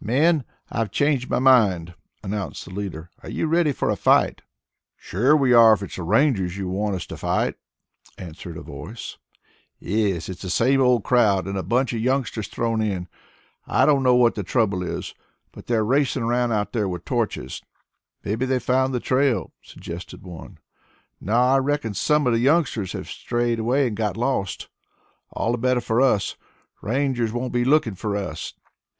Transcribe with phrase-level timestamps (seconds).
[0.00, 3.10] "Men, I've changed my mind," announced the leader.
[3.24, 4.40] "Are you ready for a fight?"
[4.96, 7.56] "Sure we are if it's Rangers you want us to fight,"
[8.16, 9.18] answered a voice.
[9.80, 13.08] "Yes, it's the same old crowd, and a bunch of youngsters thrown in.
[13.66, 15.12] I don't know what the trouble is,
[15.50, 17.60] but they're racing around out there with torches"
[18.24, 20.58] "Mebby they've found the trail," suggested one.
[21.20, 24.68] "No, I reckon some of the youngsters have strayed away and got lost.
[25.32, 26.36] All the better for us.
[26.80, 28.54] The Rangers won't be looking for us."